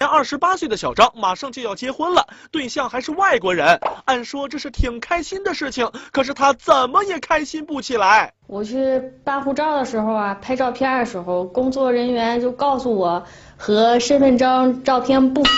[0.00, 3.78] 年二十八岁的小张马上就要结婚了，对象还是外国人。
[4.06, 8.32] 按说这是挺开心的事情，可是他怎么也开心不起来。
[8.46, 13.22] 我去办护照的时候啊，拍照片的时候，工作人员就告诉我
[13.58, 15.50] 和身份证照片不符。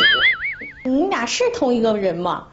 [0.85, 2.49] 你俩是同一个人吗？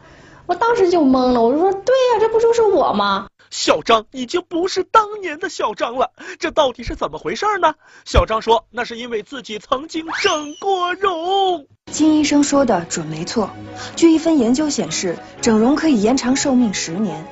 [0.45, 3.26] 我当时就懵了，我就说对呀，这不就是我吗？
[3.50, 7.73] 小张已经不是当年的小张了，这到底是怎么回事呢？
[8.06, 11.66] 小张说，那是因为自己曾经整过容。
[11.92, 13.50] 金医生说的准没错，
[13.96, 17.26] 据一份研究显示，整容可以延长寿命十年。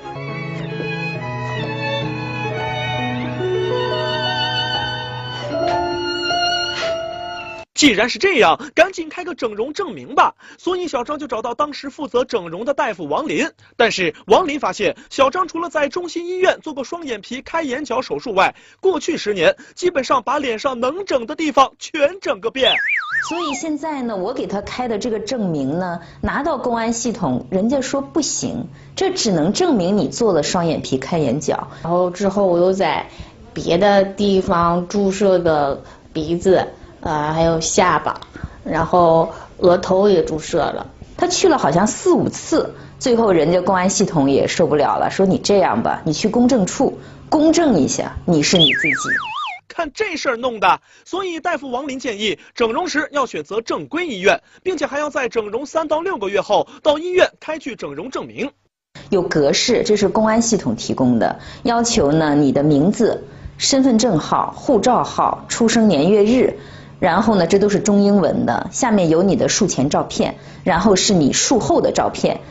[7.76, 10.34] 既然是这样，赶紧开个整容证明吧。
[10.58, 13.48] 所以小张就找到当时负责整容的大夫王林。
[13.77, 22.74] 但是王林发现，小张除了在中心医院做过双眼皮开眼角手术外，过去十年基本上把脸上能整的地方全整个遍。
[23.30, 31.68] 所以现在呢，我给他开的这个证明呢，拿到公安系统，人家说不行，这只能证明你做了双眼皮开眼角。
[31.84, 33.08] 然后之后我又在
[33.54, 35.82] 别的地方注射的
[36.14, 36.68] 鼻子。
[36.99, 38.22] 啊，还有下巴，
[38.64, 40.88] 然后额头也注射了。
[41.16, 46.98] 他去了好像四五次，最后人家公安系统也受不了了，说你这样吧，你去公证处
[47.30, 49.10] 公证一下，你是你自己。
[49.78, 58.50] 看这事儿弄的，所以大夫王林建议，整容时要选择正规医院，并且还要在整容三到六个月后到医院开具整容证明。
[59.12, 63.26] 有格式，这是公安系统提供的要求呢，你的名字、
[63.60, 66.58] 身份证号、护照号、出生年月日。
[67.00, 68.70] 然后呢，这都是中英文的。
[68.72, 72.42] 下面有你的术前照片，然后是你术后的照片。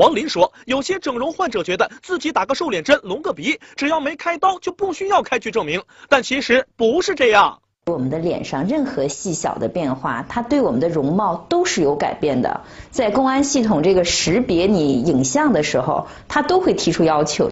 [0.00, 7.58] 王林说，有些整容患者觉得自己打个瘦脸针、隆个鼻，只要没开刀就不需要开具证明，但其实不是这样。
[7.84, 12.62] 我们的脸上任何细小的变化，它对我们的容貌都是有改变的。
[12.90, 17.50] 在公安系统这个识别你影像的时候，它都会提出要求。